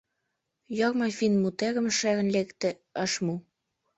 [0.77, 2.69] —Йорма финн мутерым шерын лекте,
[3.03, 3.35] ыш му.